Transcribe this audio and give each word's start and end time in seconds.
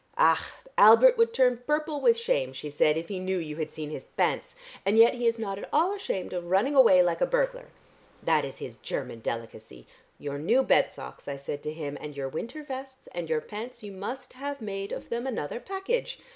"Ach! 0.17 0.41
Albert 0.79 1.15
would 1.19 1.31
turn 1.31 1.57
purple 1.67 2.01
with 2.01 2.17
shame," 2.17 2.53
she 2.53 2.71
said, 2.71 2.97
"if 2.97 3.07
he 3.07 3.19
knew 3.19 3.37
you 3.37 3.57
had 3.57 3.69
seen 3.69 3.91
his 3.91 4.05
pants, 4.05 4.55
and 4.83 4.97
yet 4.97 5.13
he 5.13 5.27
is 5.27 5.37
not 5.37 5.59
at 5.59 5.69
all 5.71 5.93
ashamed 5.93 6.33
of 6.33 6.45
running 6.49 6.73
away 6.73 7.03
like 7.03 7.21
a 7.21 7.25
burglar. 7.27 7.67
That 8.23 8.43
is 8.43 8.57
his 8.57 8.77
Cherman 8.81 9.19
delicacy. 9.21 9.85
'Your 10.17 10.39
new 10.39 10.63
bed 10.63 10.89
socks,' 10.89 11.27
I 11.27 11.35
said 11.35 11.61
to 11.61 11.71
him, 11.71 11.99
'and 12.01 12.17
your 12.17 12.29
winter 12.29 12.63
vests 12.63 13.05
and 13.13 13.29
your 13.29 13.41
pants 13.41 13.83
you 13.83 13.91
must 13.91 14.33
have 14.33 14.59
made 14.59 14.91
of 14.91 15.09
them 15.09 15.27
another 15.27 15.59
package. 15.59 16.19